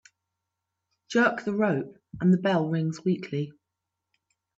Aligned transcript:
Jerk 1.09 1.43
the 1.43 1.53
rope 1.53 1.99
and 2.19 2.33
the 2.33 2.37
bell 2.39 2.67
rings 2.67 3.05
weakly. 3.05 3.51